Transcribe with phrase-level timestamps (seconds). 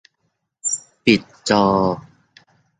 [1.05, 1.65] ปิดจอ